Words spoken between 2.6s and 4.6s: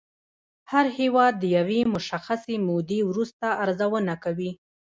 مودې وروسته ارزونه کوي